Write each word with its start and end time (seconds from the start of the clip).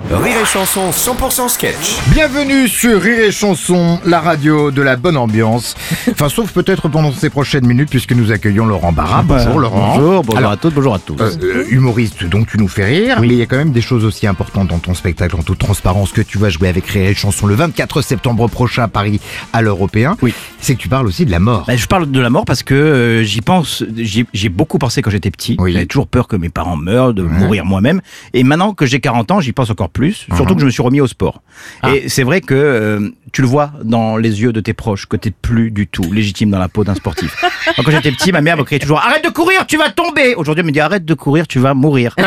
Rire 0.00 0.38
et 0.40 0.46
Chanson 0.46 0.88
100% 0.90 1.50
sketch. 1.50 1.98
Bienvenue 2.14 2.66
sur 2.66 2.98
Rire 3.02 3.24
et 3.24 3.30
Chanson, 3.30 4.00
la 4.06 4.20
radio 4.20 4.70
de 4.70 4.80
la 4.80 4.96
bonne 4.96 5.18
ambiance. 5.18 5.74
Enfin, 6.10 6.30
sauf 6.30 6.50
peut-être 6.50 6.88
pendant 6.88 7.12
ces 7.12 7.28
prochaines 7.28 7.66
minutes, 7.66 7.90
puisque 7.90 8.12
nous 8.12 8.32
accueillons 8.32 8.64
Laurent 8.64 8.90
Barra. 8.92 9.22
Bonjour 9.22 9.60
Laurent. 9.60 9.96
Bonjour, 9.98 10.22
bonjour 10.22 10.38
Alors, 10.38 10.52
à 10.52 10.56
toutes, 10.56 10.72
bonjour 10.72 10.94
à 10.94 10.98
tous. 10.98 11.20
euh, 11.20 11.66
humoriste, 11.68 12.24
donc 12.24 12.46
tu 12.46 12.56
nous 12.56 12.68
fais 12.68 12.86
rire, 12.86 13.20
mais 13.20 13.26
il 13.26 13.34
y 13.34 13.42
a 13.42 13.46
quand 13.46 13.58
même 13.58 13.72
des 13.72 13.82
choses 13.82 14.06
aussi 14.06 14.26
importantes 14.26 14.68
dans 14.68 14.78
ton 14.78 14.94
spectacle, 14.94 15.36
en 15.36 15.42
toute 15.42 15.58
transparence, 15.58 16.12
que 16.12 16.22
tu 16.22 16.38
vas 16.38 16.48
jouer 16.48 16.68
avec 16.68 16.86
Rire 16.86 17.10
et 17.10 17.14
Chanson 17.14 17.46
le 17.46 17.54
24 17.54 18.00
septembre 18.00 18.48
prochain 18.48 18.84
à 18.84 18.88
Paris, 18.88 19.20
à 19.52 19.60
l'Européen. 19.60 20.16
Oui. 20.22 20.32
C'est 20.58 20.74
que 20.74 20.80
tu 20.80 20.88
parles 20.88 21.06
aussi 21.06 21.26
de 21.26 21.30
la 21.30 21.38
mort. 21.40 21.64
Ben, 21.66 21.76
je 21.76 21.86
parle 21.86 22.10
de 22.10 22.20
la 22.20 22.30
mort 22.30 22.46
parce 22.46 22.62
que 22.62 22.74
euh, 22.74 23.22
j'y 23.24 23.42
pense, 23.42 23.84
j'y 23.94 24.24
j'y 24.32 24.46
ai 24.46 24.48
beaucoup 24.48 24.78
pensé 24.78 25.02
quand 25.02 25.10
j'étais 25.10 25.30
petit. 25.30 25.56
Oui. 25.58 25.74
J'avais 25.74 25.86
toujours 25.86 26.06
peur 26.06 26.28
que 26.28 26.36
mes 26.36 26.48
parents 26.48 26.76
meurent, 26.78 27.12
de 27.12 27.22
mourir 27.24 27.66
moi-même. 27.66 28.00
Et 28.32 28.42
maintenant 28.42 28.72
que 28.72 28.86
j'ai 28.86 29.00
40 29.00 29.30
ans, 29.32 29.40
j'y 29.40 29.52
pense 29.52 29.68
encore 29.68 29.81
plus. 29.88 30.26
Uh-huh. 30.30 30.36
Surtout 30.36 30.54
que 30.54 30.60
je 30.60 30.66
me 30.66 30.70
suis 30.70 30.82
remis 30.82 31.00
au 31.00 31.06
sport. 31.06 31.42
Ah. 31.82 31.94
Et 31.94 32.08
c'est 32.08 32.22
vrai 32.22 32.40
que 32.40 32.54
euh, 32.54 33.10
tu 33.32 33.40
le 33.42 33.48
vois 33.48 33.72
dans 33.82 34.16
les 34.16 34.42
yeux 34.42 34.52
de 34.52 34.60
tes 34.60 34.72
proches 34.74 35.06
que 35.06 35.16
t'es 35.16 35.30
plus 35.30 35.70
du 35.70 35.86
tout 35.86 36.12
légitime 36.12 36.50
dans 36.50 36.58
la 36.58 36.68
peau 36.68 36.84
d'un 36.84 36.94
sportif. 36.94 37.36
Moi, 37.42 37.84
quand 37.84 37.90
j'étais 37.90 38.12
petit, 38.12 38.32
ma 38.32 38.40
mère 38.40 38.56
me 38.56 38.64
criait 38.64 38.78
toujours 38.78 38.98
arrête 38.98 39.24
de 39.24 39.30
courir, 39.30 39.66
tu 39.66 39.76
vas 39.76 39.90
tomber. 39.90 40.34
Aujourd'hui, 40.34 40.60
elle 40.60 40.66
me 40.66 40.72
dit 40.72 40.80
arrête 40.80 41.04
de 41.04 41.14
courir, 41.14 41.46
tu 41.46 41.58
vas 41.58 41.74
mourir. 41.74 42.14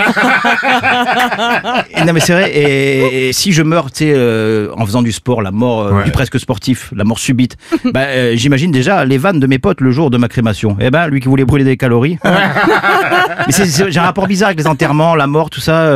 Et 1.97 2.03
non 2.03 2.13
mais 2.13 2.19
c'est 2.19 2.33
vrai. 2.33 2.51
Et, 2.51 3.29
et 3.29 3.33
si 3.33 3.51
je 3.51 3.61
meurs, 3.63 3.91
tu 3.91 4.05
sais, 4.05 4.13
euh, 4.15 4.69
en 4.77 4.85
faisant 4.85 5.01
du 5.01 5.11
sport, 5.11 5.41
la 5.41 5.51
mort 5.51 5.81
euh, 5.83 5.91
Ouais. 5.95 6.03
du 6.03 6.11
presque 6.11 6.39
sportif, 6.39 6.91
la 6.95 7.03
mort 7.03 7.19
subite, 7.19 7.55
bah, 7.85 8.35
j'imagine 8.35 8.71
déjà 8.71 9.05
les 9.05 9.17
vannes 9.17 9.39
de 9.39 9.47
mes 9.47 9.59
potes 9.59 9.79
le 9.81 9.91
jour 9.91 10.09
de 10.09 10.17
ma 10.17 10.27
crémation. 10.27 10.75
Eh 10.81 10.89
ben, 10.89 11.07
lui 11.07 11.21
qui 11.21 11.27
voulait 11.27 11.45
brûler 11.45 11.63
des 11.63 11.77
calories. 11.77 12.17
mais 12.23 13.53
j'ai 13.89 13.99
un 13.99 14.03
rapport 14.03 14.27
bizarre 14.27 14.47
avec 14.47 14.59
les 14.59 14.67
enterrements, 14.67 15.15
la 15.15 15.27
mort, 15.27 15.49
tout 15.49 15.61
ça. 15.61 15.89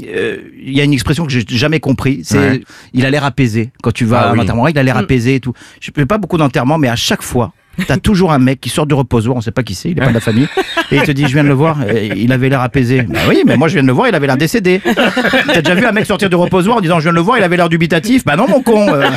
Il 0.00 0.72
y 0.72 0.80
a 0.80 0.84
une 0.86 0.92
expression 0.94 1.24
que 1.26 1.32
j'ai 1.32 1.44
jamais 1.48 1.80
compris. 1.80 2.20
C'est, 2.24 2.38
Ouais. 2.38 2.62
il 2.94 3.04
a 3.06 3.10
l'air 3.10 3.24
apaisé. 3.24 3.70
Quand 3.82 3.92
tu 3.92 4.04
vas 4.04 4.20
Ah 4.20 4.24
à 4.28 4.30
un 4.30 4.32
oui. 4.34 4.40
enterrement, 4.40 4.68
il 4.68 4.78
a 4.78 4.82
l'air 4.82 4.96
apaisé 4.96 5.34
et 5.36 5.40
tout. 5.40 5.52
Je 5.80 5.90
fais 5.94 6.06
pas 6.06 6.18
beaucoup 6.18 6.38
d'enterrements, 6.38 6.78
mais 6.78 6.88
à 6.88 6.96
chaque 6.96 7.22
fois. 7.22 7.52
T'as 7.86 7.96
toujours 7.98 8.32
un 8.32 8.38
mec 8.38 8.60
qui 8.60 8.68
sort 8.70 8.86
du 8.86 8.94
reposoir, 8.94 9.36
on 9.36 9.40
sait 9.40 9.50
pas 9.50 9.62
qui 9.62 9.74
c'est, 9.74 9.90
il 9.90 9.98
est 9.98 10.00
pas 10.00 10.08
de 10.08 10.14
la 10.14 10.20
famille, 10.20 10.48
et 10.90 10.96
il 10.96 11.02
te 11.02 11.10
dit 11.10 11.26
je 11.26 11.32
viens 11.34 11.42
de 11.44 11.48
le 11.48 11.54
voir, 11.54 11.78
il 12.16 12.32
avait 12.32 12.48
l'air 12.48 12.60
apaisé. 12.60 13.02
Bah 13.02 13.18
oui, 13.28 13.42
mais 13.46 13.56
moi 13.56 13.68
je 13.68 13.74
viens 13.74 13.82
de 13.82 13.88
le 13.88 13.92
voir, 13.92 14.08
il 14.08 14.14
avait 14.14 14.26
l'air 14.26 14.36
décédé. 14.36 14.80
T'as 15.46 15.62
déjà 15.62 15.74
vu 15.74 15.84
un 15.84 15.92
mec 15.92 16.06
sortir 16.06 16.30
du 16.30 16.36
reposoir 16.36 16.78
en 16.78 16.80
disant 16.80 16.98
je 16.98 17.04
viens 17.04 17.12
de 17.12 17.16
le 17.16 17.22
voir, 17.22 17.38
il 17.38 17.44
avait 17.44 17.56
l'air 17.56 17.68
dubitatif? 17.68 18.24
Bah 18.24 18.36
non 18.36 18.48
mon 18.48 18.62
con. 18.62 18.92
euh. 18.92 19.08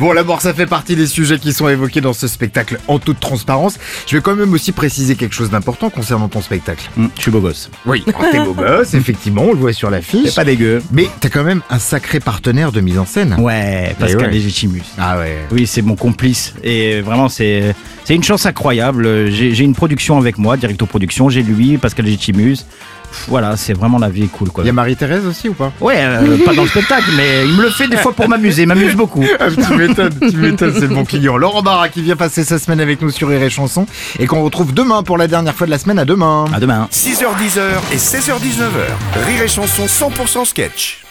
Bon, 0.00 0.12
la 0.12 0.22
mort, 0.24 0.40
ça 0.40 0.54
fait 0.54 0.66
partie 0.66 0.96
des 0.96 1.06
sujets 1.06 1.38
qui 1.38 1.52
sont 1.52 1.68
évoqués 1.68 2.00
dans 2.00 2.12
ce 2.12 2.26
spectacle 2.26 2.78
en 2.88 2.98
toute 2.98 3.20
transparence. 3.20 3.78
Je 4.06 4.16
vais 4.16 4.22
quand 4.22 4.34
même 4.34 4.52
aussi 4.52 4.72
préciser 4.72 5.16
quelque 5.16 5.34
chose 5.34 5.50
d'important 5.50 5.90
concernant 5.90 6.28
ton 6.28 6.40
spectacle. 6.40 6.88
Hum, 6.96 7.10
je 7.16 7.22
suis 7.22 7.30
beau 7.30 7.40
gosse. 7.40 7.70
Oui, 7.86 8.02
alors, 8.08 8.30
t'es 8.30 8.38
beau 8.38 8.54
gosse, 8.54 8.94
effectivement, 8.94 9.42
on 9.42 9.52
le 9.52 9.58
voit 9.58 9.72
sur 9.72 9.90
l'affiche. 9.90 10.26
C'est 10.26 10.34
pas 10.34 10.44
dégueu. 10.44 10.82
Mais 10.92 11.08
t'as 11.20 11.28
quand 11.28 11.44
même 11.44 11.60
un 11.70 11.78
sacré 11.78 12.20
partenaire 12.20 12.72
de 12.72 12.80
mise 12.80 12.98
en 12.98 13.06
scène. 13.06 13.36
Ouais, 13.38 13.94
Pascal 13.98 14.22
ouais. 14.22 14.30
Légitimus. 14.30 14.82
Ah 14.98 15.18
ouais. 15.18 15.36
Oui, 15.50 15.66
c'est 15.66 15.82
mon 15.82 15.96
complice. 15.96 16.54
Et 16.62 16.71
vraiment, 17.04 17.28
c'est 17.28 17.74
c'est 18.04 18.14
une 18.14 18.24
chance 18.24 18.46
incroyable. 18.46 19.30
J'ai 19.30 19.62
une 19.64 19.74
production 19.74 20.18
avec 20.18 20.38
moi, 20.38 20.56
Directo 20.56 20.86
Production. 20.86 21.28
J'ai 21.28 21.42
lui, 21.42 21.78
Pascal 21.78 22.04
Légitimus. 22.06 22.56
Pff, 22.56 23.24
Voilà, 23.28 23.56
c'est 23.56 23.74
vraiment 23.74 23.98
la 23.98 24.08
vie 24.08 24.24
est 24.24 24.28
cool, 24.28 24.48
quoi. 24.50 24.64
Il 24.64 24.66
y 24.66 24.70
a 24.70 24.72
Marie-Thérèse 24.72 25.26
aussi 25.26 25.48
ou 25.48 25.54
pas? 25.54 25.70
Ouais, 25.80 25.96
euh, 25.98 26.38
pas 26.44 26.54
dans 26.54 26.62
le 26.62 26.68
spectacle, 26.68 27.10
mais 27.16 27.44
il 27.46 27.52
me 27.54 27.62
le 27.62 27.70
fait 27.70 27.86
des 27.86 27.96
fois 27.98 28.12
pour 28.12 28.28
m'amuser. 28.28 28.62
Il 28.62 28.68
m'amuse 28.68 28.94
beaucoup. 28.96 29.24
ah, 29.38 29.46
Tu 29.50 29.74
m'étonnes, 29.76 30.14
tu 30.30 30.36
m'étonnes, 30.36 30.72
c'est 30.74 30.80
le 30.88 30.94
bon 30.94 31.04
client. 31.04 31.36
Laurent 31.36 31.62
Barra 31.62 31.88
qui 31.90 32.02
vient 32.02 32.16
passer 32.16 32.42
sa 32.42 32.58
semaine 32.58 32.80
avec 32.80 33.02
nous 33.02 33.10
sur 33.10 33.28
Rire 33.28 33.42
et 33.42 33.50
Chanson 33.50 33.86
et 34.18 34.26
qu'on 34.26 34.42
retrouve 34.42 34.72
demain 34.72 35.02
pour 35.02 35.18
la 35.18 35.28
dernière 35.28 35.54
fois 35.54 35.66
de 35.66 35.72
la 35.72 35.78
semaine. 35.78 35.98
À 35.98 36.04
demain. 36.04 36.46
À 36.54 36.58
demain. 36.60 36.88
6h10 36.90 37.58
et 37.92 37.96
16h19h. 37.96 39.26
Rire 39.26 39.42
et 39.44 39.48
Chanson 39.48 39.84
100% 39.84 40.46
sketch. 40.46 41.01